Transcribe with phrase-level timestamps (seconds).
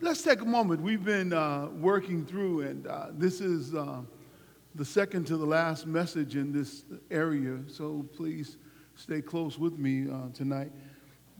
[0.00, 0.80] let's take a moment.
[0.80, 4.00] We've been uh, working through, and uh, this is uh,
[4.74, 8.58] the second to the last message in this area, so please
[8.94, 10.70] stay close with me uh, tonight.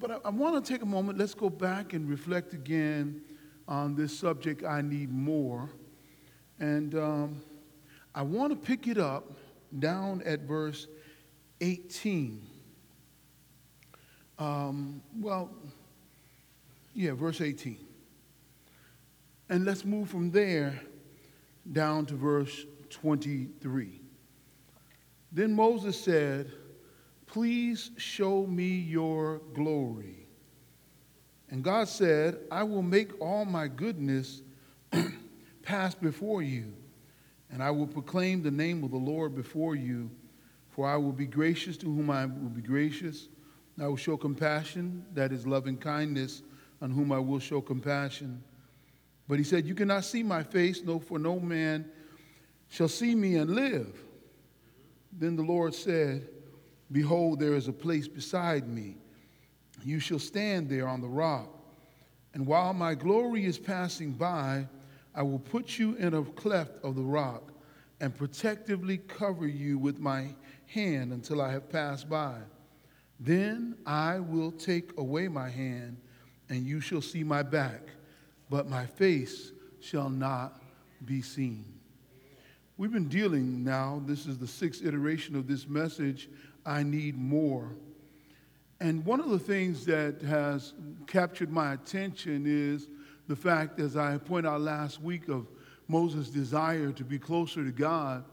[0.01, 1.19] But I, I want to take a moment.
[1.19, 3.23] Let's go back and reflect again
[3.67, 5.71] on this subject I need more.
[6.59, 7.43] And um,
[8.15, 9.33] I want to pick it up
[9.79, 10.88] down at verse
[11.61, 12.43] 18.
[14.38, 15.51] Um, well,
[16.95, 17.88] yeah, verse 18.
[19.48, 20.80] And let's move from there
[21.73, 24.00] down to verse 23.
[25.32, 26.50] Then Moses said,
[27.27, 30.26] Please show me your glory.
[31.50, 34.42] And God said, I will make all my goodness
[35.62, 36.73] pass before you,
[37.51, 40.10] and I will proclaim the name of the Lord before you.
[40.70, 43.28] For I will be gracious to whom I will be gracious.
[43.80, 46.42] I will show compassion, that is loving kindness,
[46.80, 48.42] on whom I will show compassion.
[49.28, 51.91] But he said, You cannot see my face, no, for no man
[52.68, 53.95] shall see me and live.
[55.12, 56.29] Then the Lord said,
[56.90, 58.96] Behold, there is a place beside me.
[59.84, 61.49] You shall stand there on the rock.
[62.34, 64.67] And while my glory is passing by,
[65.15, 67.53] I will put you in a cleft of the rock
[68.01, 70.34] and protectively cover you with my
[70.67, 72.37] hand until I have passed by.
[73.19, 75.97] Then I will take away my hand,
[76.49, 77.81] and you shall see my back,
[78.51, 80.63] but my face shall not
[81.05, 81.65] be seen.
[82.77, 86.29] We've been dealing now, this is the sixth iteration of this message,
[86.65, 87.73] I Need More.
[88.81, 90.75] And one of the things that has
[91.07, 92.87] captured my attention is
[93.27, 95.49] the fact, as I pointed out last week, of
[95.89, 98.25] Moses' desire to be closer to God.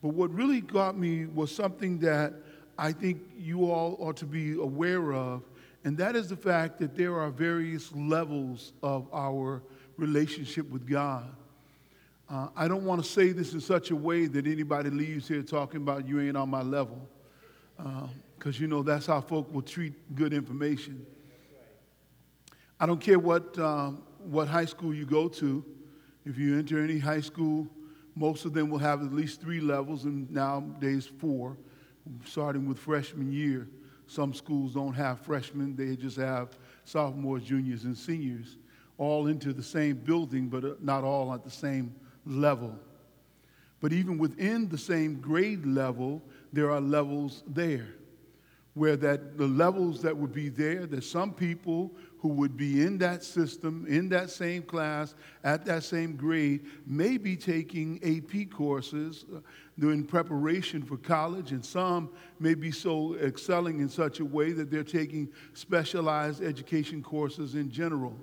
[0.00, 2.34] But what really got me was something that
[2.78, 5.42] I think you all ought to be aware of,
[5.84, 9.62] and that is the fact that there are various levels of our
[9.96, 11.34] relationship with God.
[12.30, 15.42] Uh, I don't want to say this in such a way that anybody leaves here
[15.42, 17.06] talking about you ain't on my level,
[17.76, 21.04] because uh, you know that's how folk will treat good information.
[22.80, 25.64] I don't care what, um, what high school you go to.
[26.24, 27.68] If you enter any high school,
[28.14, 31.56] most of them will have at least three levels, and nowadays four,
[32.24, 33.68] starting with freshman year.
[34.12, 38.58] Some schools don't have freshmen, they just have sophomores, juniors, and seniors,
[38.98, 41.94] all into the same building, but uh, not all at the same
[42.26, 42.78] level.
[43.80, 46.20] But even within the same grade level,
[46.52, 47.88] there are levels there.
[48.74, 51.90] Where that the levels that would be there, there's some people
[52.22, 57.18] who would be in that system, in that same class, at that same grade, may
[57.18, 63.80] be taking AP courses uh, in preparation for college, and some may be so excelling
[63.80, 68.16] in such a way that they're taking specialized education courses in general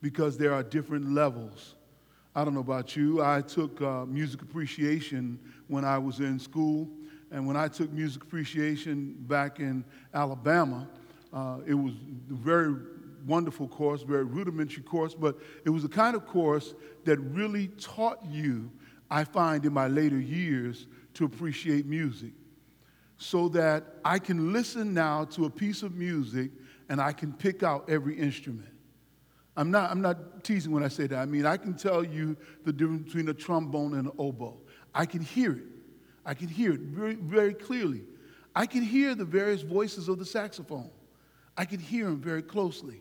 [0.00, 1.74] because there are different levels.
[2.34, 3.22] I don't know about you.
[3.22, 5.38] I took uh, music appreciation
[5.68, 6.88] when I was in school.
[7.30, 10.88] And when I took music appreciation back in Alabama,
[11.34, 11.92] uh, it was
[12.28, 12.76] very
[13.26, 18.24] wonderful course, very rudimentary course, but it was the kind of course that really taught
[18.24, 18.70] you,
[19.10, 22.32] I find in my later years, to appreciate music.
[23.18, 26.50] So that I can listen now to a piece of music
[26.88, 28.68] and I can pick out every instrument.
[29.56, 31.18] I'm not, I'm not teasing when I say that.
[31.18, 34.58] I mean, I can tell you the difference between a trombone and an oboe.
[34.94, 35.64] I can hear it.
[36.26, 38.02] I can hear it very, very clearly.
[38.54, 40.90] I can hear the various voices of the saxophone.
[41.56, 43.00] I can hear them very closely.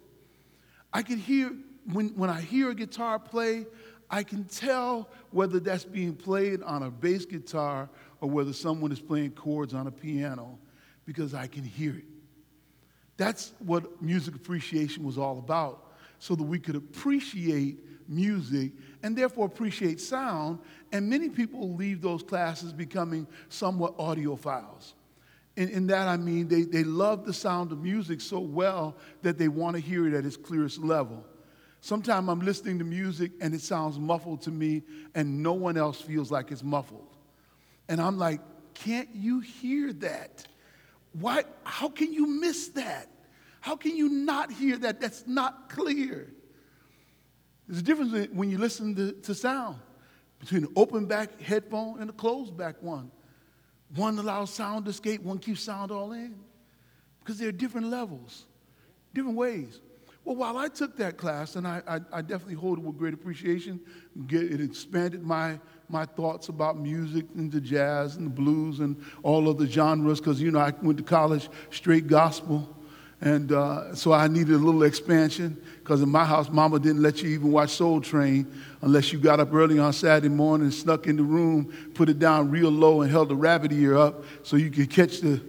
[0.95, 1.51] I can hear,
[1.91, 3.65] when, when I hear a guitar play,
[4.09, 7.89] I can tell whether that's being played on a bass guitar
[8.21, 10.57] or whether someone is playing chords on a piano
[11.05, 12.05] because I can hear it.
[13.17, 17.77] That's what music appreciation was all about so that we could appreciate
[18.07, 18.71] music
[19.03, 20.59] and therefore appreciate sound.
[20.93, 24.93] And many people leave those classes becoming somewhat audiophiles.
[25.55, 29.37] In, in that, I mean, they, they love the sound of music so well that
[29.37, 31.25] they want to hear it at its clearest level.
[31.81, 34.83] Sometimes I'm listening to music and it sounds muffled to me,
[35.13, 37.07] and no one else feels like it's muffled.
[37.87, 38.41] And I'm like,
[38.73, 40.45] can't you hear that?
[41.13, 43.07] Why, how can you miss that?
[43.61, 44.99] How can you not hear that?
[44.99, 46.33] That's not clear.
[47.67, 49.77] There's a difference when you listen to, to sound
[50.39, 53.11] between an open back headphone and a closed back one.
[53.93, 56.35] One allows sound to escape, one keeps sound all in.
[57.19, 58.45] Because there are different levels,
[59.13, 59.79] different ways.
[60.23, 63.13] Well, while I took that class, and I, I, I definitely hold it with great
[63.13, 63.79] appreciation,
[64.29, 69.47] it expanded my, my thoughts about music and the jazz and the blues and all
[69.47, 72.75] of the genres, because, you know, I went to college straight gospel.
[73.21, 77.21] And uh, so I needed a little expansion because in my house, mama didn't let
[77.23, 78.51] you even watch Soul Train
[78.81, 82.51] unless you got up early on Saturday morning, snuck in the room, put it down
[82.51, 85.41] real low, and held the rabbit ear up so you could catch the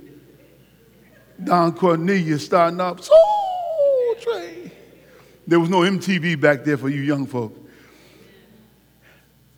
[1.42, 4.70] Don Cornelius starting up Soul Train.
[5.46, 7.54] There was no MTV back there for you young folk.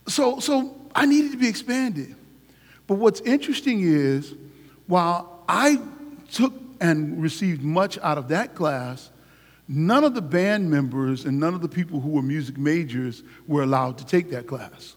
[0.09, 2.17] So, so I needed to be expanded.
[2.87, 4.35] But what's interesting is,
[4.87, 5.81] while I
[6.33, 9.11] took and received much out of that class,
[9.69, 13.63] none of the band members and none of the people who were music majors were
[13.63, 14.97] allowed to take that class.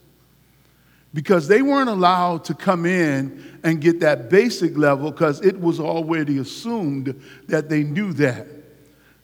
[1.13, 5.79] Because they weren't allowed to come in and get that basic level because it was
[5.79, 8.47] already assumed that they knew that.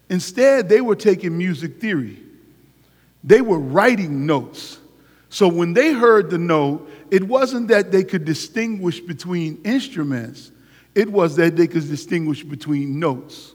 [0.09, 2.19] Instead, they were taking music theory.
[3.23, 4.79] They were writing notes.
[5.29, 10.51] So when they heard the note, it wasn't that they could distinguish between instruments,
[10.97, 13.53] it was that they could distinguish between notes.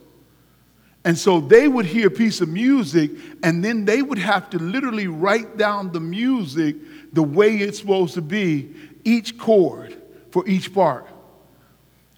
[1.03, 3.11] And so they would hear a piece of music,
[3.43, 6.77] and then they would have to literally write down the music
[7.11, 8.73] the way it's supposed to be,
[9.03, 10.01] each chord
[10.31, 11.05] for each part.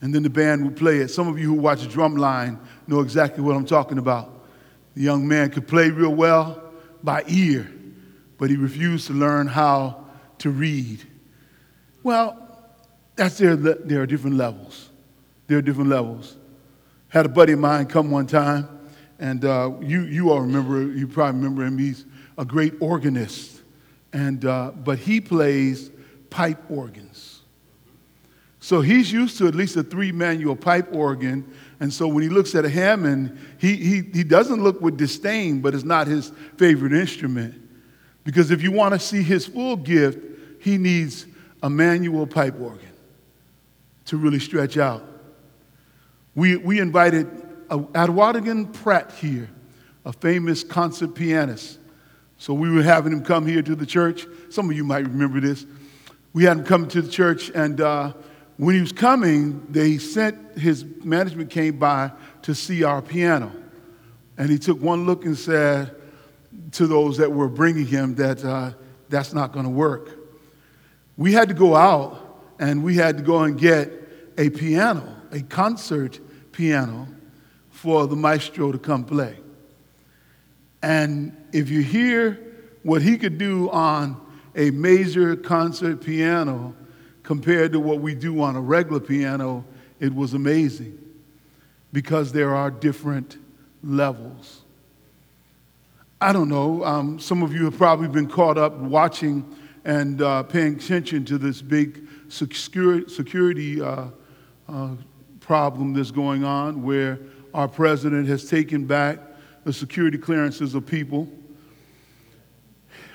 [0.02, 1.08] And then the band would play it.
[1.08, 4.32] Some of you who watch Drumline know exactly what I'm talking about.
[4.94, 6.72] The young man could play real well
[7.04, 7.68] by ear,
[8.38, 10.06] but he refused to learn how
[10.38, 11.02] to read.
[12.04, 12.38] Well,
[13.16, 14.92] that's there, there are different levels.
[15.48, 16.38] There are different levels.
[17.10, 18.68] Had a buddy of mine come one time,
[19.20, 21.78] and uh, you, you all remember, you probably remember him.
[21.78, 22.06] He's
[22.38, 23.62] a great organist,
[24.12, 25.92] and, uh, but he plays
[26.30, 27.42] pipe organs.
[28.60, 31.54] So he's used to at least a three manual pipe organ.
[31.80, 35.62] And so when he looks at a Hammond, he, he, he doesn't look with disdain,
[35.62, 37.62] but it's not his favorite instrument.
[38.24, 40.18] Because if you want to see his full gift,
[40.60, 41.28] he needs
[41.62, 42.90] a manual pipe organ
[44.06, 45.04] to really stretch out.
[46.36, 47.28] We, we invited
[47.70, 49.50] Awadagin Pratt here,
[50.04, 51.80] a famous concert pianist.
[52.38, 54.28] So we were having him come here to the church.
[54.50, 55.66] Some of you might remember this.
[56.34, 58.12] We had him come to the church, and uh,
[58.58, 62.12] when he was coming, they sent his management came by
[62.42, 63.52] to see our piano.
[64.38, 65.96] And he took one look and said
[66.74, 68.72] to those that were bringing him that uh,
[69.08, 70.20] that's not going to work.
[71.16, 73.92] We had to go out and we had to go and get
[74.38, 76.20] a piano, a concert
[76.56, 77.08] piano
[77.70, 79.38] for the maestro to come play.
[80.82, 82.40] And if you hear
[82.84, 84.22] what he could do on
[84.56, 86.74] a major concert piano
[87.24, 89.66] compared to what we do on a regular piano,
[90.00, 90.98] it was amazing
[91.92, 93.38] because there are different
[93.84, 94.62] levels.
[96.22, 99.44] I don't know, um, some of you have probably been caught up watching
[99.84, 104.08] and uh, paying attention to this big security, security uh,
[104.68, 104.90] uh,
[105.46, 107.20] problem that's going on where
[107.54, 109.20] our president has taken back
[109.64, 111.28] the security clearances of people.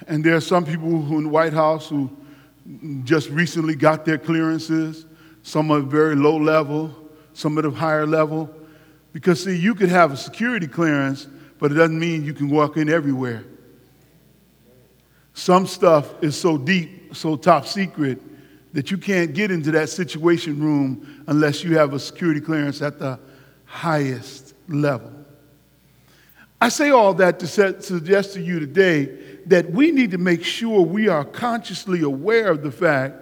[0.07, 2.11] And there are some people who in the White House who
[3.05, 5.07] just recently got their clearances,
[5.43, 6.95] some are very low level,
[7.33, 8.49] some at a higher level.
[9.13, 11.27] Because, see, you could have a security clearance,
[11.59, 13.45] but it doesn't mean you can walk in everywhere.
[15.35, 18.21] Some stuff is so deep, so top secret,
[18.73, 22.99] that you can't get into that situation room unless you have a security clearance at
[22.99, 23.19] the
[23.65, 25.13] highest level.
[26.61, 30.83] I say all that to suggest to you today that we need to make sure
[30.83, 33.17] we are consciously aware of the fact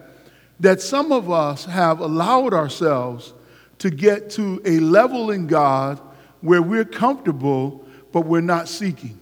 [0.61, 3.33] that some of us have allowed ourselves
[3.79, 6.01] to get to a level in God
[6.41, 9.19] where we're comfortable, but we're not seeking.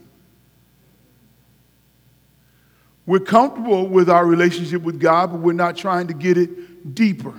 [3.07, 7.35] We're comfortable with our relationship with God, but we're not trying to get it deeper.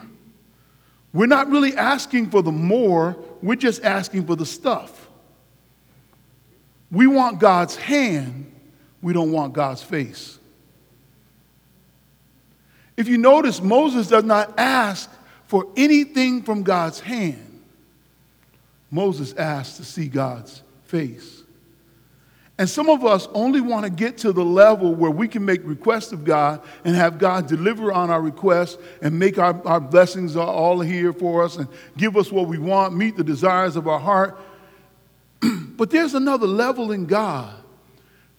[1.13, 5.09] We're not really asking for the more, we're just asking for the stuff.
[6.89, 8.51] We want God's hand,
[9.01, 10.39] we don't want God's face.
[12.95, 15.09] If you notice, Moses does not ask
[15.47, 17.63] for anything from God's hand.
[18.89, 21.36] Moses asks to see God's face.
[22.59, 25.61] And some of us only want to get to the level where we can make
[25.63, 30.35] requests of God and have God deliver on our requests and make our, our blessings
[30.35, 33.99] all here for us and give us what we want, meet the desires of our
[33.99, 34.39] heart.
[35.41, 37.53] but there's another level in God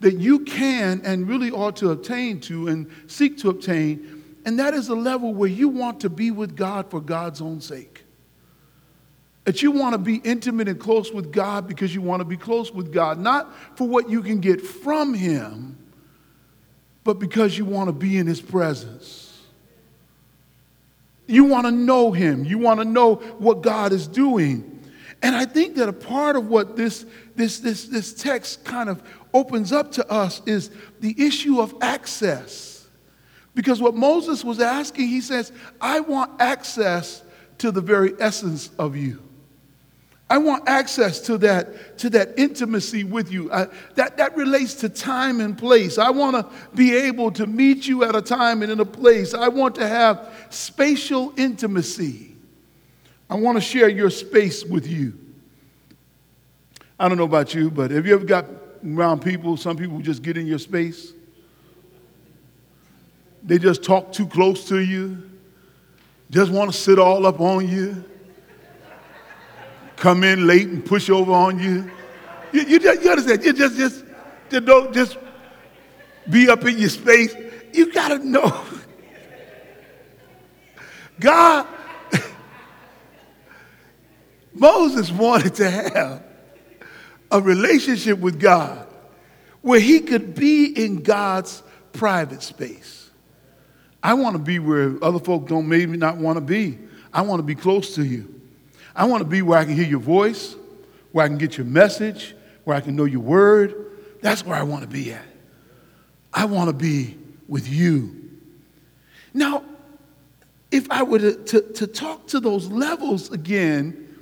[0.01, 4.75] that you can and really ought to obtain to and seek to obtain, and that
[4.75, 8.05] is a level where you want to be with God for God's own sake.
[9.49, 12.37] That you want to be intimate and close with God because you want to be
[12.37, 15.79] close with God, not for what you can get from Him,
[17.03, 19.41] but because you want to be in His presence.
[21.27, 24.87] You want to know Him, you want to know what God is doing.
[25.23, 29.03] And I think that a part of what this, this, this, this text kind of
[29.33, 32.87] opens up to us is the issue of access.
[33.55, 37.23] Because what Moses was asking, he says, I want access
[37.57, 39.23] to the very essence of you.
[40.31, 43.51] I want access to that, to that intimacy with you.
[43.51, 45.97] I, that, that relates to time and place.
[45.97, 49.33] I want to be able to meet you at a time and in a place.
[49.33, 52.37] I want to have spatial intimacy.
[53.31, 55.19] I want to share your space with you.
[57.01, 58.45] I don't know about you, but have you ever got
[58.85, 61.13] around people, some people just get in your space?
[63.43, 65.23] They just talk too close to you,
[66.31, 68.05] just want to sit all up on you
[69.99, 71.91] come in late and push over on you.
[72.53, 73.45] You, you, just, you understand?
[73.45, 74.05] You just, just,
[74.49, 75.19] just don't just
[76.31, 77.35] be up in your space.
[77.73, 78.65] You got to know.
[81.21, 81.67] God,
[84.55, 86.23] Moses wanted to have
[87.31, 88.87] a relationship with God
[89.61, 91.63] where he could be in God's
[91.93, 93.11] private space.
[94.03, 96.79] I want to be where other folk don't maybe not want to be.
[97.13, 98.38] I want to be close to you.
[98.99, 100.57] I want to be where I can hear your voice,
[101.13, 103.93] where I can get your message, where I can know your word.
[104.23, 105.25] That's where I want to be at.
[106.35, 108.29] I want to be with you.
[109.33, 109.63] Now,
[110.73, 114.17] if I were to, to, to, talk to those levels again,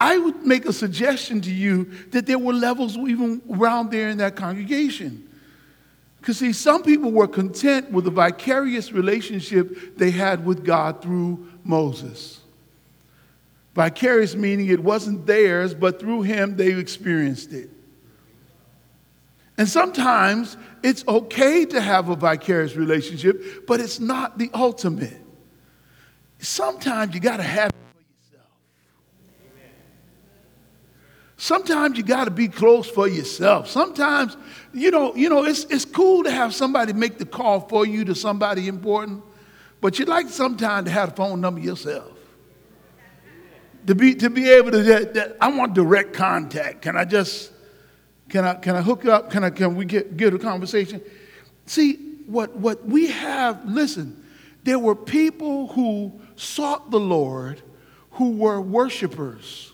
[0.00, 4.18] I would make a suggestion to you that there were levels even around there in
[4.18, 5.30] that congregation.
[6.18, 11.48] Because, see, some people were content with the vicarious relationship they had with God through
[11.62, 12.40] Moses.
[13.76, 17.68] Vicarious meaning it wasn't theirs, but through him they experienced it.
[19.58, 25.20] And sometimes it's okay to have a vicarious relationship, but it's not the ultimate.
[26.38, 28.50] Sometimes you got to have it for yourself.
[31.36, 33.68] Sometimes you got to be close for yourself.
[33.68, 34.38] Sometimes,
[34.72, 38.06] you know, you know, it's, it's cool to have somebody make the call for you
[38.06, 39.22] to somebody important,
[39.82, 42.15] but you'd like sometimes to have the phone number yourself
[43.86, 46.82] to be, to be able to, that, that, I want direct contact.
[46.82, 47.52] Can I just,
[48.28, 49.30] can I, can I hook up?
[49.30, 51.00] Can, I, can we get, get a conversation?
[51.66, 51.94] See,
[52.26, 54.24] what, what we have, listen,
[54.64, 57.62] there were people who sought the Lord
[58.12, 59.72] who were worshipers.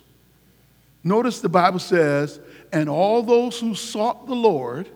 [1.04, 2.40] Notice the Bible says,
[2.72, 4.88] and all those who sought the Lord,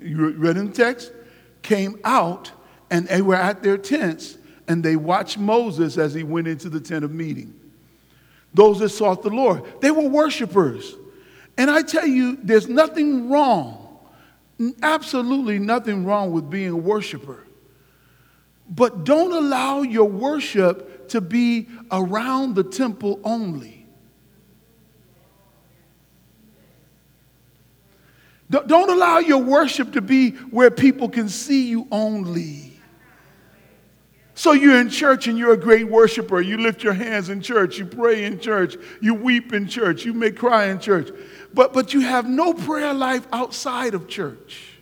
[0.00, 1.12] you read in the text,
[1.60, 2.50] came out
[2.90, 6.80] and they were at their tents and they watched Moses as he went into the
[6.80, 7.54] tent of meeting
[8.54, 9.64] those that sought the Lord.
[9.80, 10.94] They were worshipers.
[11.56, 13.98] And I tell you, there's nothing wrong,
[14.82, 17.46] absolutely nothing wrong with being a worshiper.
[18.68, 23.86] But don't allow your worship to be around the temple only.
[28.50, 32.71] Don't allow your worship to be where people can see you only.
[34.42, 36.40] So you're in church and you're a great worshiper.
[36.40, 40.12] You lift your hands in church, you pray in church, you weep in church, you
[40.12, 41.10] may cry in church.
[41.54, 44.80] But, but you have no prayer life outside of church.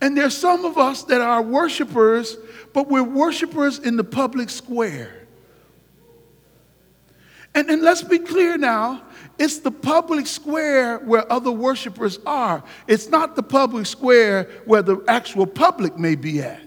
[0.00, 2.36] And there's some of us that are worshipers,
[2.72, 5.26] but we're worshipers in the public square.
[7.52, 9.02] And, and let's be clear now
[9.40, 12.62] it's the public square where other worshipers are.
[12.86, 16.65] It's not the public square where the actual public may be at.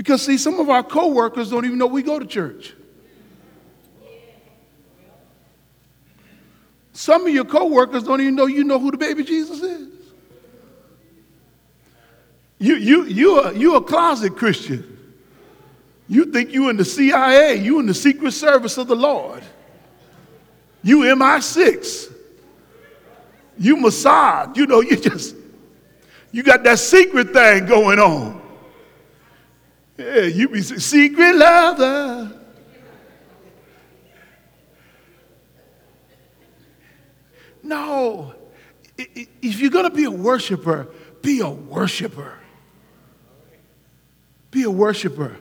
[0.00, 2.72] Because, see, some of our coworkers don't even know we go to church.
[6.94, 9.88] Some of your coworkers don't even know you know who the baby Jesus is.
[12.58, 15.14] You, you, you, are, you a closet Christian.
[16.08, 19.42] You think you in the CIA, you in the Secret Service of the Lord.
[20.82, 22.10] You MI6.
[23.58, 24.56] You Mossad.
[24.56, 25.36] You know, you just,
[26.32, 28.39] you got that secret thing going on.
[30.00, 32.32] Yeah, you be a secret lover.
[37.62, 38.34] No.
[38.96, 40.88] If you're going to be a worshiper,
[41.20, 42.38] be a worshiper.
[44.50, 45.36] Be a worshiper.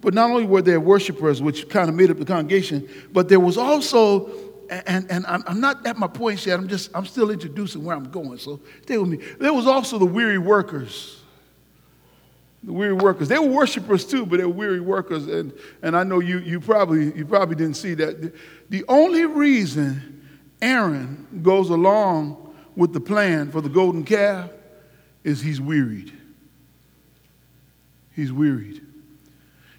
[0.00, 3.38] But not only were there worshipers, which kind of made up the congregation, but there
[3.38, 4.32] was also,
[4.68, 8.10] and, and I'm not at my point yet, I'm just, I'm still introducing where I'm
[8.10, 9.18] going, so stay with me.
[9.38, 11.21] There was also the weary workers
[12.62, 13.28] the weary workers.
[13.28, 15.26] They were worshipers too, but they were weary workers.
[15.26, 15.52] And,
[15.82, 18.32] and I know you, you, probably, you probably didn't see that.
[18.70, 20.22] The only reason
[20.60, 24.50] Aaron goes along with the plan for the golden calf
[25.24, 26.12] is he's wearied.
[28.14, 28.80] He's wearied.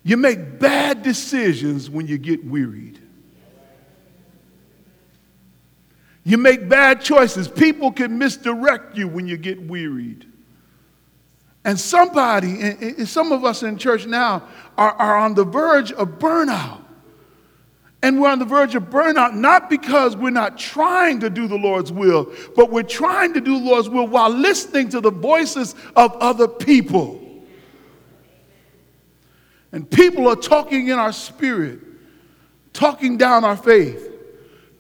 [0.04, 3.00] You make bad decisions when you get wearied.
[6.26, 7.48] You make bad choices.
[7.48, 10.26] People can misdirect you when you get wearied.
[11.66, 16.82] And somebody, some of us in church now, are, are on the verge of burnout.
[18.02, 21.56] And we're on the verge of burnout not because we're not trying to do the
[21.56, 25.74] Lord's will, but we're trying to do the Lord's will while listening to the voices
[25.96, 27.22] of other people.
[29.72, 31.80] And people are talking in our spirit,
[32.74, 34.13] talking down our faith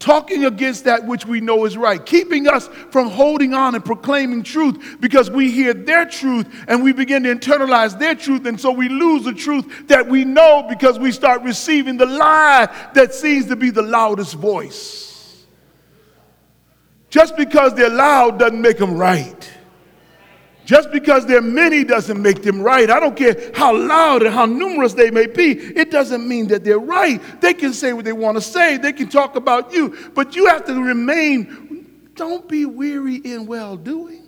[0.04, 4.44] talking against that which we know is right, keeping us from holding on and proclaiming
[4.44, 8.46] truth because we hear their truth and we begin to internalize their truth.
[8.46, 12.68] And so we lose the truth that we know because we start receiving the lie
[12.94, 15.46] that seems to be the loudest voice.
[17.10, 19.50] Just because they're loud doesn't make them right.
[20.66, 22.90] Just because they're many doesn't make them right.
[22.90, 25.52] I don't care how loud and how numerous they may be.
[25.52, 27.22] It doesn't mean that they're right.
[27.42, 30.48] They can say what they want to say, they can talk about you, but you
[30.48, 34.22] have to remain, don't be weary in well doing.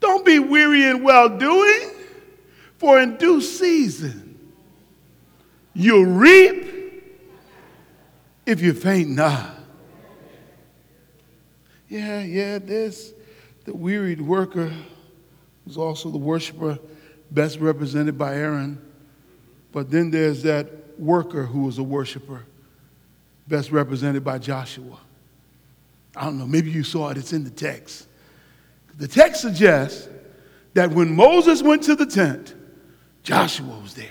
[0.00, 1.90] Don't be weary in well doing,
[2.78, 4.28] for in due season
[5.74, 6.66] you'll reap
[8.44, 9.57] if you faint not.
[11.88, 13.14] Yeah, yeah, there's
[13.64, 14.72] the wearied worker
[15.64, 16.78] who's also the worshiper,
[17.30, 18.80] best represented by Aaron.
[19.72, 22.44] But then there's that worker who is a worshiper,
[23.46, 24.98] best represented by Joshua.
[26.16, 28.06] I don't know, maybe you saw it, it's in the text.
[28.96, 30.08] The text suggests
[30.74, 32.54] that when Moses went to the tent,
[33.22, 34.08] Joshua was there.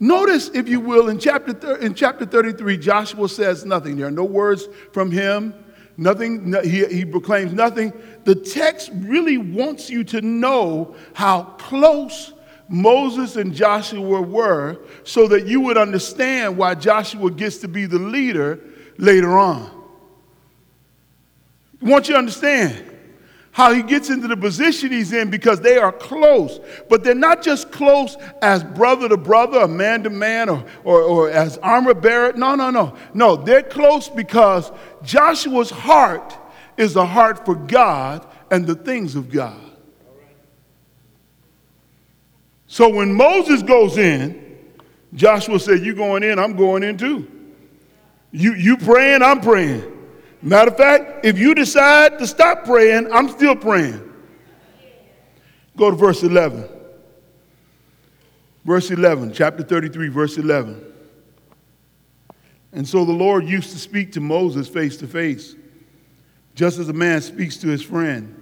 [0.00, 3.96] Notice, if you will, in chapter, in chapter 33, Joshua says nothing.
[3.96, 5.52] There are no words from him
[6.00, 7.92] Nothing, he, he proclaims nothing.
[8.22, 12.32] The text really wants you to know how close
[12.68, 17.98] Moses and Joshua were so that you would understand why Joshua gets to be the
[17.98, 18.60] leader
[18.96, 19.70] later on.
[21.80, 22.87] Want you to understand
[23.52, 26.60] how he gets into the position he's in because they are close.
[26.88, 31.02] But they're not just close as brother to brother, or man to man, or, or,
[31.02, 32.32] or as armor bearer.
[32.34, 32.96] No, no, no.
[33.14, 34.70] No, they're close because
[35.02, 36.36] Joshua's heart
[36.76, 39.60] is a heart for God and the things of God.
[42.68, 44.58] So when Moses goes in,
[45.14, 47.26] Joshua said, You going in, I'm going in too.
[48.30, 49.97] You, you praying, I'm praying.
[50.40, 54.04] Matter of fact, if you decide to stop praying, I'm still praying.
[55.76, 56.68] Go to verse 11.
[58.64, 60.84] Verse 11, chapter 33, verse 11.
[62.72, 65.56] And so the Lord used to speak to Moses face to face,
[66.54, 68.34] just as a man speaks to his friend.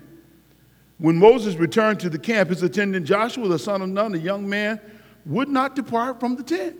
[0.98, 4.48] When Moses returned to the camp, his attendant Joshua, the son of Nun, a young
[4.48, 4.80] man,
[5.26, 6.76] would not depart from the tent.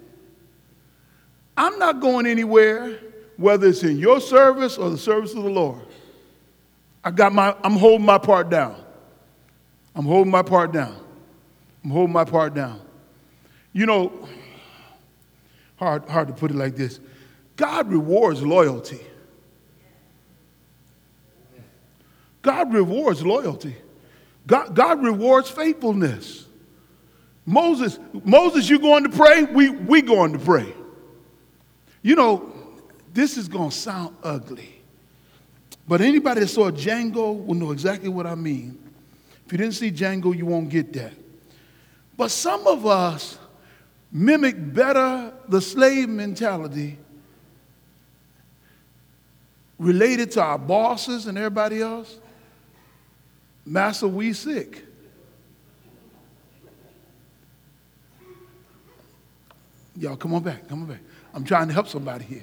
[1.57, 2.99] I'm not going anywhere
[3.37, 5.81] whether it's in your service or the service of the Lord.
[7.05, 8.77] I got my, I'm holding my part down.
[9.95, 10.97] I'm holding my part down.
[11.85, 12.81] I'm holding my part down.
[13.73, 14.29] You know,
[15.77, 17.01] hard, hard to put it like this
[17.57, 19.01] God rewards loyalty.
[22.43, 23.77] God rewards loyalty.
[24.47, 26.47] God, God rewards faithfulness.
[27.45, 29.45] Moses, Moses, you going to pray?
[29.45, 30.73] We we going to pray.
[32.03, 32.53] You know,
[33.17, 34.79] this is going to sound ugly.
[35.89, 38.79] But anybody that saw Django will know exactly what I mean.
[39.47, 41.15] If you didn't see Django, you won't get that.
[42.15, 43.39] But some of us
[44.13, 46.99] mimic better the slave mentality
[49.79, 52.19] related to our bosses and everybody else.
[53.65, 54.85] Master, we sick.
[59.97, 61.01] Y'all, come on back, come on back.
[61.33, 62.43] I'm trying to help somebody here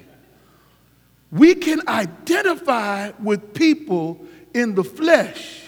[1.34, 5.64] we can identify with people in the flesh.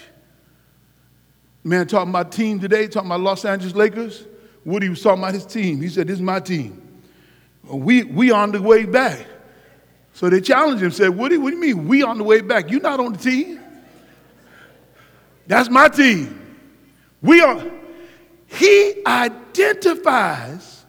[1.61, 4.25] Man, talking about team today, talking about Los Angeles Lakers.
[4.63, 5.81] Woody was talking about his team.
[5.81, 6.81] He said, This is my team.
[7.63, 9.27] We, we on the way back.
[10.13, 11.87] So they challenged him, said, Woody, what do you mean?
[11.89, 12.71] We on the way back.
[12.71, 13.59] You're not on the team.
[15.47, 16.57] That's my team.
[17.21, 17.61] We are.
[18.45, 20.85] He identifies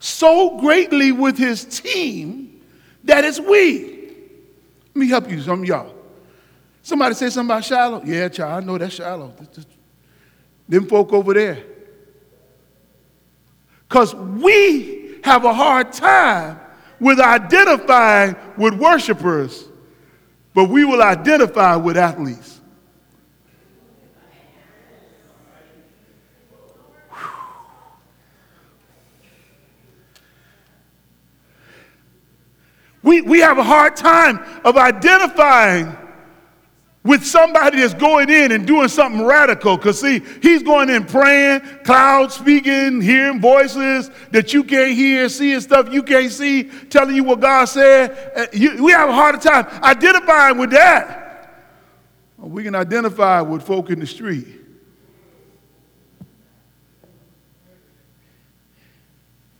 [0.00, 2.60] so greatly with his team
[3.04, 3.97] that it's we.
[4.98, 5.94] Let me help you, some y'all.
[6.82, 8.02] Somebody say something about Shiloh.
[8.04, 9.32] Yeah, child, I know that's Shiloh.
[10.68, 11.62] Them folk over there.
[13.88, 16.58] Because we have a hard time
[16.98, 19.68] with identifying with worshipers,
[20.52, 22.57] but we will identify with athletes.
[33.08, 35.96] We, we have a hard time of identifying
[37.02, 39.78] with somebody that's going in and doing something radical.
[39.78, 45.58] Because, see, he's going in praying, clouds speaking, hearing voices that you can't hear, seeing
[45.60, 48.32] stuff you can't see, telling you what God said.
[48.36, 51.24] Uh, you, we have a hard time identifying with that.
[52.36, 54.48] We can identify with folk in the street.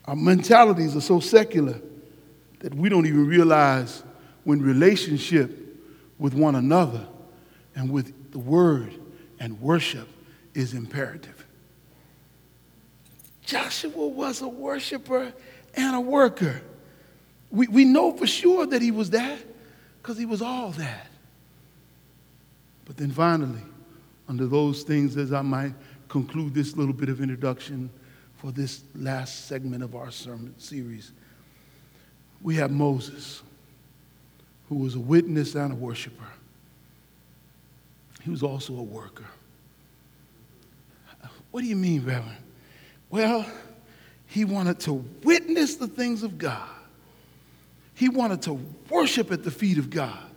[0.04, 1.80] Our mentalities are so secular
[2.60, 4.02] that we don't even realize
[4.44, 5.50] when relationship
[6.18, 7.06] with one another
[7.74, 8.94] and with the word
[9.38, 10.08] and worship
[10.54, 11.46] is imperative.
[13.44, 15.32] Joshua was a worshiper
[15.74, 16.60] and a worker.
[17.50, 19.38] We, we know for sure that he was that
[20.02, 21.06] because he was all that.
[22.84, 23.62] But then finally,
[24.28, 25.74] under those things, as I might
[26.08, 27.90] conclude this little bit of introduction,
[28.38, 31.12] for this last segment of our sermon series.
[32.42, 33.42] We have Moses,
[34.68, 36.24] who was a witness and a worshiper.
[38.22, 39.24] He was also a worker.
[41.50, 42.36] What do you mean, Reverend?
[43.10, 43.46] Well,
[44.26, 44.92] he wanted to
[45.24, 46.68] witness the things of God.
[47.94, 50.30] He wanted to worship at the feet of God,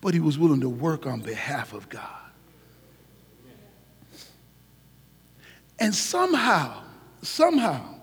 [0.00, 2.02] but he was willing to work on behalf of God.
[5.78, 6.82] And somehow,
[7.20, 7.96] somehow,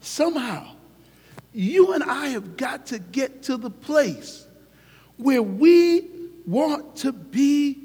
[0.00, 0.74] somehow,
[1.52, 4.46] you and I have got to get to the place
[5.16, 6.08] where we
[6.46, 7.78] want to be.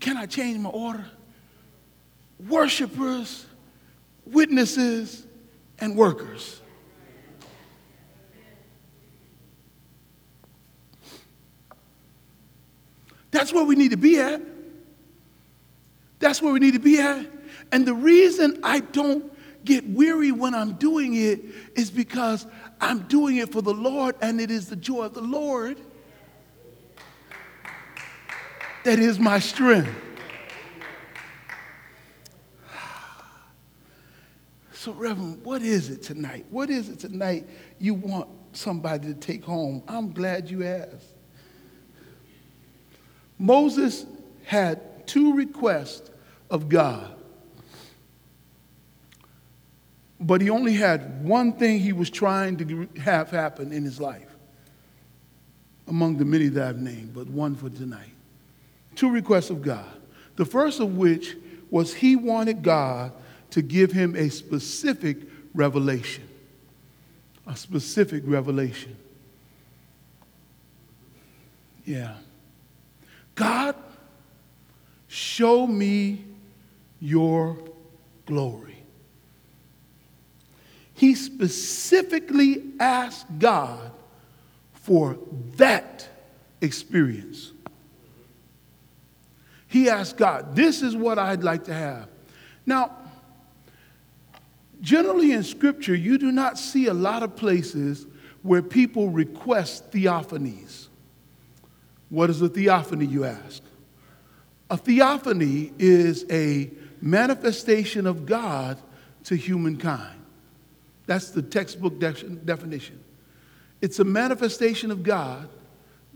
[0.00, 1.04] Can I change my order?
[2.48, 3.46] Worshippers,
[4.24, 5.26] witnesses,
[5.80, 6.60] and workers.
[13.30, 14.40] That's where we need to be at.
[16.18, 17.26] That's where we need to be at.
[17.70, 19.32] And the reason I don't
[19.64, 21.40] get weary when I'm doing it
[21.74, 22.46] is because
[22.80, 25.78] I'm doing it for the Lord and it is the joy of the Lord
[28.84, 29.90] that is my strength.
[34.72, 36.46] So, Reverend, what is it tonight?
[36.50, 37.48] What is it tonight
[37.80, 39.82] you want somebody to take home?
[39.88, 41.14] I'm glad you asked.
[43.38, 44.06] Moses
[44.44, 46.10] had two requests
[46.48, 47.17] of God.
[50.20, 54.28] But he only had one thing he was trying to have happen in his life
[55.86, 58.12] among the many that I've named, but one for tonight.
[58.94, 59.86] Two requests of God.
[60.36, 61.36] The first of which
[61.70, 63.12] was he wanted God
[63.50, 65.18] to give him a specific
[65.54, 66.24] revelation.
[67.46, 68.96] A specific revelation.
[71.84, 72.16] Yeah.
[73.34, 73.76] God,
[75.06, 76.24] show me
[77.00, 77.56] your
[78.26, 78.77] glory
[80.98, 83.92] he specifically asked God
[84.72, 85.16] for
[85.54, 86.08] that
[86.60, 87.52] experience.
[89.68, 92.08] He asked God, This is what I'd like to have.
[92.66, 92.96] Now,
[94.80, 98.04] generally in Scripture, you do not see a lot of places
[98.42, 100.88] where people request theophanies.
[102.08, 103.62] What is a theophany, you ask?
[104.68, 108.78] A theophany is a manifestation of God
[109.26, 110.17] to humankind.
[111.08, 113.02] That's the textbook de- definition.
[113.80, 115.48] It's a manifestation of God,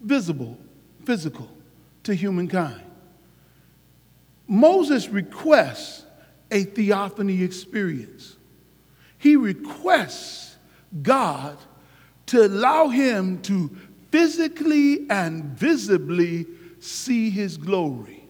[0.03, 0.59] visible,
[1.07, 1.49] physical,
[2.03, 2.83] to humankind.
[4.47, 6.05] Moses requests
[6.51, 8.37] a theophany experience.
[9.17, 10.57] He requests
[11.01, 11.57] God
[12.27, 13.75] to allow him to
[14.11, 16.45] physically and visibly
[16.81, 18.22] see his glory.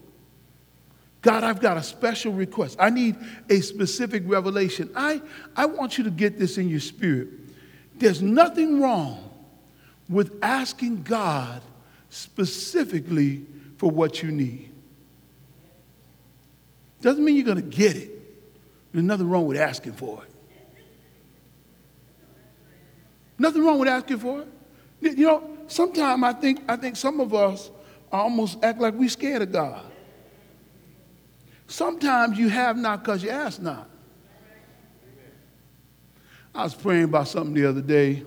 [1.22, 2.76] God, I've got a special request.
[2.80, 3.16] I need
[3.48, 4.90] a specific revelation.
[4.96, 5.22] I,
[5.56, 7.28] I want you to get this in your spirit.
[7.94, 9.30] There's nothing wrong
[10.08, 11.62] with asking God
[12.10, 14.72] specifically for what you need.
[17.00, 18.10] Doesn't mean you're going to get it.
[18.92, 20.30] There's nothing wrong with asking for it.
[23.38, 24.48] Nothing wrong with asking for it.
[25.16, 27.70] You know, sometimes I think, I think some of us
[28.10, 29.91] almost act like we're scared of God.
[31.72, 33.88] Sometimes you have not because you ask not.
[36.54, 38.24] I was praying about something the other day,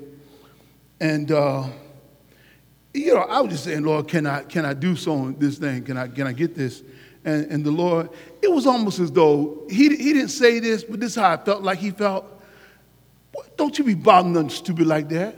[0.99, 1.67] and uh,
[2.91, 5.83] you know, I was just saying, Lord, can I can I do so this thing?
[5.83, 6.81] Can I can I get this?
[7.23, 8.09] And, and the Lord,
[8.41, 11.37] it was almost as though he, he didn't say this, but this is how I
[11.37, 12.25] felt like he felt.
[13.57, 15.37] Don't you be bothering nothing stupid like that.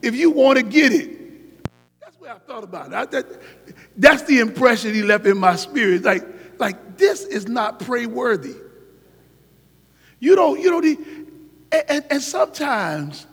[0.00, 2.94] If you want to get it, that's what I thought about it.
[2.94, 3.26] I, that,
[3.94, 6.02] that's the impression he left in my spirit.
[6.02, 6.24] Like,
[6.58, 8.54] like this is not prayworthy.
[10.20, 10.98] You don't, you don't need,
[11.88, 13.26] and, and sometimes,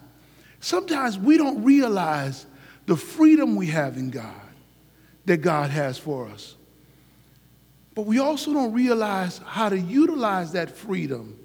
[0.59, 2.45] sometimes we don't realize
[2.85, 4.33] the freedom we have in God,
[5.25, 6.55] that God has for us.
[7.93, 11.37] But we also don't realize how to utilize that freedom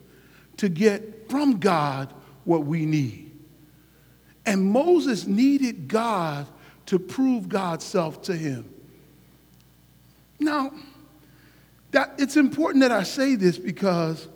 [0.59, 2.13] to get from God
[2.45, 3.31] what we need.
[4.47, 6.47] And Moses needed God
[6.87, 8.73] to prove God's self to him.
[10.39, 10.73] Now,
[11.95, 14.27] that it's important that I say this because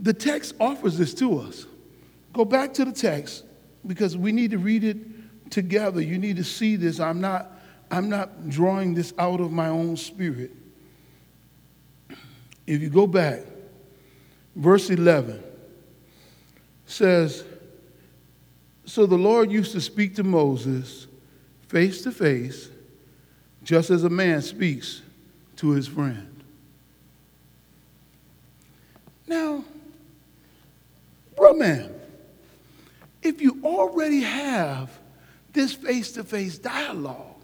[0.00, 1.66] the text offers this to us.
[2.32, 3.44] Go back to the text
[3.86, 4.96] because we need to read it
[5.50, 6.00] together.
[6.00, 6.98] You need to see this.
[6.98, 7.52] I'm not,
[7.90, 10.50] I'm not drawing this out of my own spirit.
[12.66, 13.40] If you go back,
[14.56, 15.42] verse 11
[16.86, 17.44] says,
[18.86, 21.06] So the Lord used to speak to Moses
[21.68, 22.70] face to face,
[23.62, 25.02] just as a man speaks
[25.56, 26.42] to his friend.
[29.26, 29.64] Now,
[31.36, 31.94] bro, man,
[33.22, 34.90] if you already have
[35.52, 37.34] this face to face dialogue,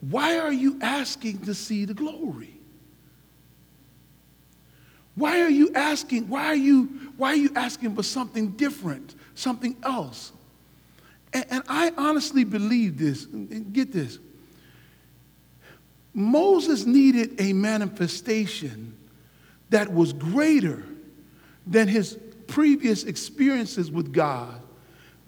[0.00, 2.54] why are you asking to see the glory?
[5.14, 6.28] Why are you asking?
[6.28, 6.84] Why are you,
[7.16, 10.32] why are you asking for something different, something else?
[11.32, 13.24] And, and I honestly believe this.
[13.26, 14.18] and Get this.
[16.12, 18.96] Moses needed a manifestation
[19.70, 20.84] that was greater
[21.66, 24.60] than his previous experiences with God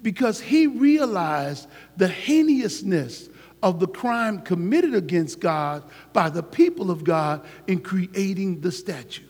[0.02, 3.28] because he realized the heinousness
[3.62, 9.22] of the crime committed against God by the people of God in creating the statue.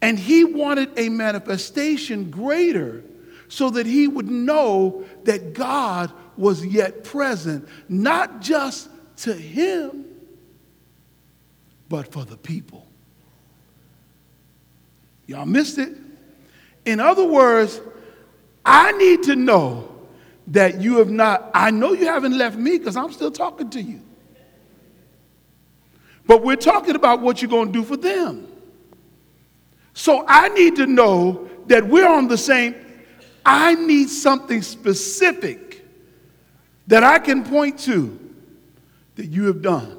[0.00, 3.02] And he wanted a manifestation greater
[3.48, 8.88] so that he would know that God was yet present, not just
[9.20, 10.04] to him,
[11.88, 12.86] but for the people.
[15.26, 15.92] Y'all missed it.
[16.84, 17.80] In other words,
[18.64, 19.88] I need to know
[20.48, 23.82] that you have not, I know you haven't left me because I'm still talking to
[23.82, 24.00] you.
[26.26, 28.46] But we're talking about what you're going to do for them.
[29.92, 32.74] So I need to know that we're on the same.
[33.44, 35.84] I need something specific
[36.86, 38.29] that I can point to
[39.20, 39.98] that you have done.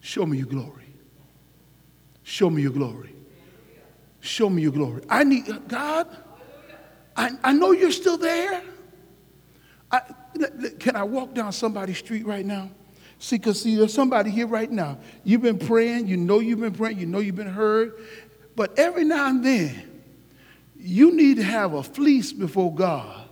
[0.00, 0.92] Show me your glory.
[2.24, 3.14] Show me your glory.
[4.18, 5.02] Show me your glory.
[5.08, 6.08] I need, God,
[7.16, 8.64] I, I know you're still there.
[9.92, 10.00] I,
[10.80, 12.68] can I walk down somebody's street right now?
[13.20, 14.98] See, because see, there's somebody here right now.
[15.22, 17.92] You've been praying, you know you've been praying, you know you've been heard,
[18.56, 20.02] but every now and then,
[20.76, 23.28] you need to have a fleece before God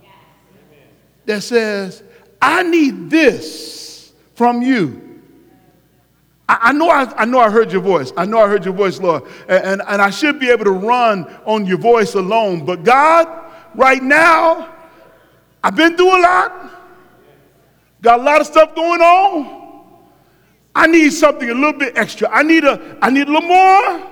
[1.25, 2.01] that says,
[2.41, 3.85] I need this
[4.35, 5.01] from you.
[6.47, 8.13] I, know I, I, know I heard your voice.
[8.15, 9.23] I know I heard your voice, Lord.
[9.47, 12.65] And, and, and I should be able to run on your voice alone.
[12.65, 13.27] But God,
[13.73, 14.71] right now,
[15.63, 16.71] I've been through a lot.
[18.01, 19.63] Got a lot of stuff going on.
[20.75, 22.29] I need something a little bit extra.
[22.29, 24.11] I need a, I need a little more.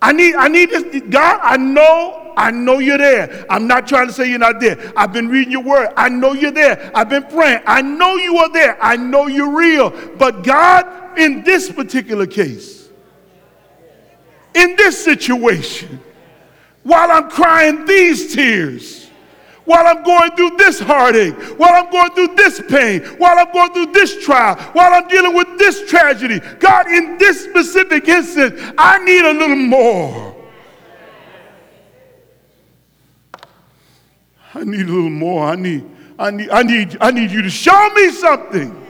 [0.00, 1.02] I need, I need this.
[1.08, 3.44] God, I know, I know you're there.
[3.50, 4.92] I'm not trying to say you're not there.
[4.96, 5.92] I've been reading your word.
[5.96, 6.90] I know you're there.
[6.94, 7.62] I've been praying.
[7.66, 8.80] I know you are there.
[8.80, 9.90] I know you're real.
[10.16, 12.88] But God, in this particular case,
[14.54, 16.00] in this situation,
[16.84, 19.10] while I'm crying these tears,
[19.64, 23.72] while I'm going through this heartache, while I'm going through this pain, while I'm going
[23.74, 26.40] through this trial, while I'm dealing with this tragedy.
[26.60, 30.37] God, in this specific instance, I need a little more.
[34.54, 35.46] I need a little more.
[35.46, 35.84] I need,
[36.18, 38.86] I need, I need, I need you to show me something.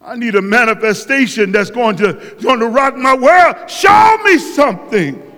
[0.00, 3.70] I need a manifestation that's going to, going to rock my world.
[3.70, 5.32] Show me something.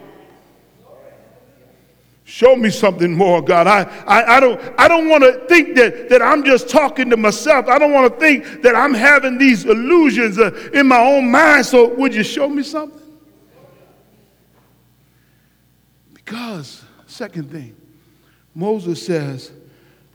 [2.25, 3.67] Show me something more, God.
[3.67, 7.17] I, I, I don't, I don't want to think that, that I'm just talking to
[7.17, 7.69] myself.
[7.69, 11.67] I don't want to think that I'm having these illusions uh, in my own mind.
[11.67, 13.01] So, would you show me something?
[16.15, 17.77] Because, second thing,
[18.55, 19.51] Moses says,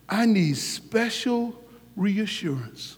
[0.08, 1.54] I need special
[1.96, 2.98] reassurance.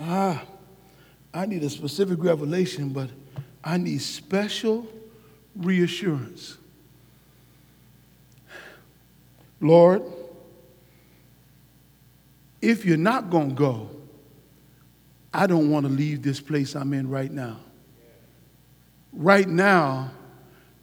[0.00, 0.42] Ah,
[1.34, 3.10] I need a specific revelation, but
[3.64, 4.86] I need special
[5.56, 6.56] reassurance.
[9.60, 10.02] Lord,
[12.62, 13.90] if you're not going to go,
[15.34, 17.58] I don't want to leave this place I'm in right now.
[19.12, 20.10] Right now,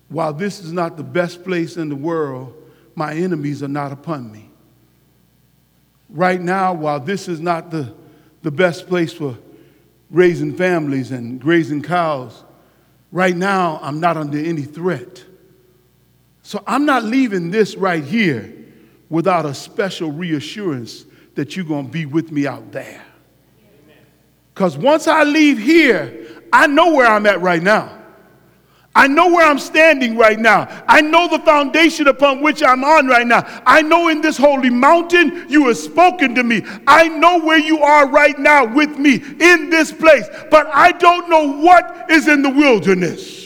[0.10, 2.54] while this is not the best place in the world,
[2.96, 4.50] my enemies are not upon me.
[6.10, 7.94] Right now, while this is not the,
[8.42, 9.38] the best place for
[10.10, 12.46] raising families and grazing cows,
[13.16, 15.24] Right now, I'm not under any threat.
[16.44, 18.54] So I'm not leaving this right here
[19.10, 23.02] without a special reassurance that you're going to be with me out there.
[24.54, 27.98] Because once I leave here, I know where I'm at right now.
[28.96, 30.84] I know where I'm standing right now.
[30.88, 33.44] I know the foundation upon which I'm on right now.
[33.66, 36.64] I know in this holy mountain you have spoken to me.
[36.88, 41.30] I know where you are right now with me in this place, but I don't
[41.30, 43.45] know what is in the wilderness.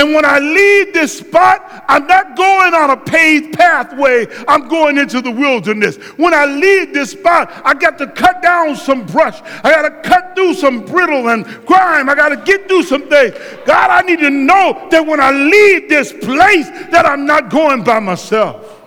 [0.00, 4.28] And when I leave this spot, I'm not going on a paved pathway.
[4.48, 5.96] I'm going into the wilderness.
[6.16, 9.42] When I leave this spot, I got to cut down some brush.
[9.62, 12.08] I got to cut through some brittle and grime.
[12.08, 13.34] I got to get through some things.
[13.66, 17.84] God, I need to know that when I leave this place, that I'm not going
[17.84, 18.82] by myself.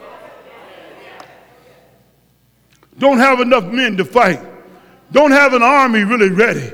[2.98, 4.42] Don't have enough men to fight.
[5.12, 6.74] Don't have an army really ready.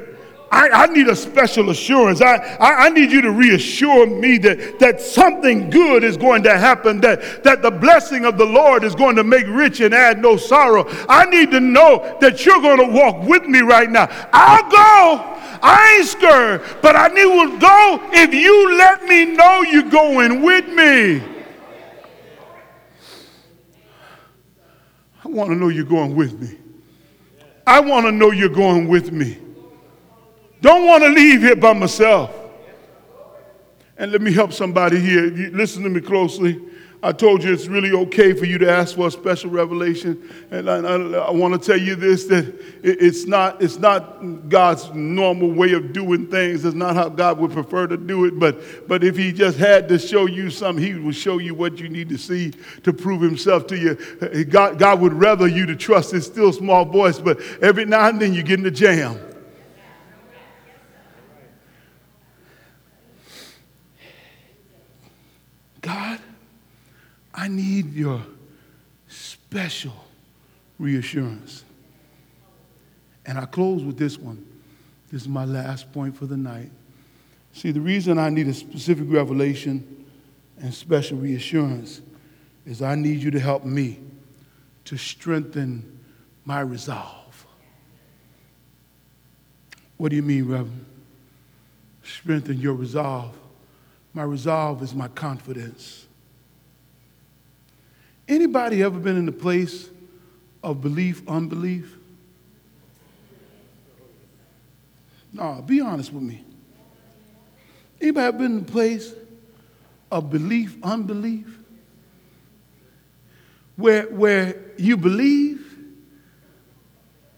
[0.51, 2.21] I, I, need a special assurance.
[2.21, 6.57] I, I, I, need you to reassure me that, that something good is going to
[6.57, 10.19] happen, that, that the blessing of the Lord is going to make rich and add
[10.19, 10.85] no sorrow.
[11.07, 14.07] I need to know that you're going to walk with me right now.
[14.33, 15.35] I'll go.
[15.61, 20.41] I ain't scared, but I need to go if you let me know you're going
[20.41, 21.21] with me.
[25.23, 26.57] I want to know you're going with me.
[27.67, 29.37] I want to know you're going with me.
[30.61, 32.35] Don't want to leave here by myself.
[33.97, 35.25] And let me help somebody here.
[35.25, 36.61] You listen to me closely.
[37.01, 40.21] I told you it's really okay for you to ask for a special revelation.
[40.51, 40.95] And I, I,
[41.27, 42.45] I want to tell you this that
[42.83, 46.65] it, it's, not, it's not God's normal way of doing things.
[46.65, 48.37] It's not how God would prefer to do it.
[48.37, 51.79] But, but if He just had to show you something, He would show you what
[51.79, 52.51] you need to see
[52.83, 54.45] to prove Himself to you.
[54.45, 58.19] God, God would rather you to trust His still small voice, but every now and
[58.19, 59.17] then you get in the jam.
[65.81, 66.19] God,
[67.39, 68.21] I need your
[69.07, 69.93] special
[70.77, 71.63] reassurance.
[73.25, 74.45] And I close with this one.
[75.09, 76.69] This is my last point for the night.
[77.53, 80.05] See, the reason I need a specific revelation
[80.59, 82.01] and special reassurance
[82.65, 83.99] is I need you to help me
[84.83, 85.97] to strengthen
[86.43, 87.45] my resolve.
[89.95, 90.85] What do you mean, Reverend?
[92.03, 93.33] Strengthen your resolve.
[94.13, 96.05] My resolve is my confidence.
[98.29, 99.89] Anybody ever been in the place
[100.61, 101.97] of belief, unbelief?
[105.33, 106.45] No, be honest with me.
[107.99, 109.11] Anybody ever been in the place
[110.11, 111.57] of belief, unbelief?
[113.75, 115.65] Where, where you believe,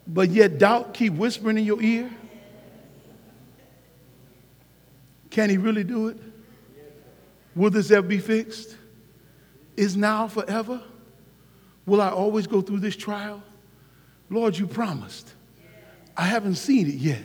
[0.05, 2.11] but yet doubt keep whispering in your ear?
[5.29, 6.17] Can he really do it?
[7.55, 8.75] Will this ever be fixed?
[9.77, 10.81] Is now forever?
[11.85, 13.41] Will I always go through this trial?
[14.29, 15.33] Lord, you promised.
[16.15, 17.23] I haven't seen it yet.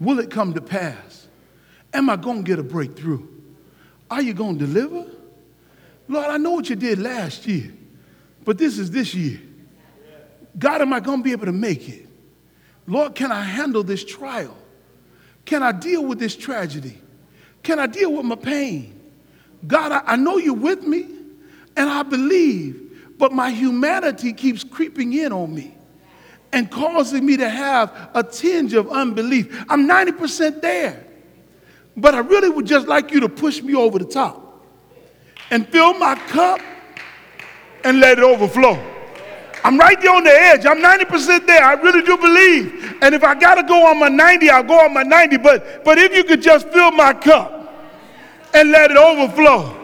[0.00, 1.28] Will it come to pass?
[1.94, 3.26] Am I going to get a breakthrough?
[4.10, 5.06] Are you going to deliver?
[6.08, 7.72] Lord, I know what you did last year,
[8.44, 9.40] but this is this year.
[10.58, 12.06] God, am I going to be able to make it?
[12.86, 14.56] Lord, can I handle this trial?
[15.44, 16.98] Can I deal with this tragedy?
[17.62, 18.98] Can I deal with my pain?
[19.66, 21.08] God, I, I know you're with me
[21.76, 25.76] and I believe, but my humanity keeps creeping in on me
[26.52, 29.64] and causing me to have a tinge of unbelief.
[29.68, 31.06] I'm 90% there,
[31.96, 34.64] but I really would just like you to push me over the top
[35.50, 36.60] and fill my cup
[37.84, 38.78] and let it overflow.
[39.64, 40.66] I'm right there on the edge.
[40.66, 41.62] I'm 90% there.
[41.62, 42.96] I really do believe.
[43.00, 45.36] And if I got to go on my 90, I'll go on my 90.
[45.38, 47.62] But, but if you could just fill my cup
[48.52, 49.81] and let it overflow.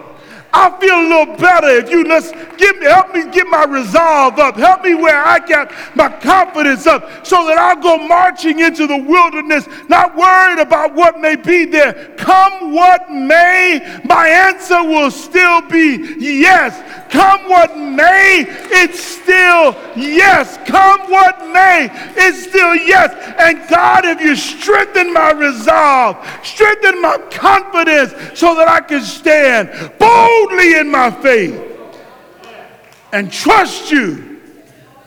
[0.53, 4.39] I feel a little better if you just give me, help me get my resolve
[4.39, 4.57] up.
[4.57, 8.97] Help me where I got my confidence up so that I'll go marching into the
[8.97, 12.15] wilderness, not worried about what may be there.
[12.17, 17.08] Come what may, my answer will still be yes.
[17.11, 20.59] Come what may, it's still yes.
[20.67, 23.13] Come what may, it's still yes.
[23.39, 29.71] And God, if you strengthen my resolve, strengthen my confidence so that I can stand
[29.99, 31.65] boldly in my faith
[33.13, 34.41] and trust you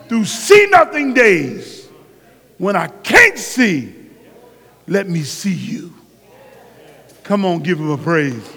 [0.08, 1.88] through see nothing days
[2.58, 3.93] when I can't see,
[4.88, 5.93] let me see you.
[7.24, 8.47] Come on, give him a praise.